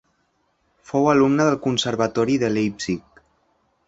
[0.91, 3.23] Fou alumne del Conservatori de Leipzig.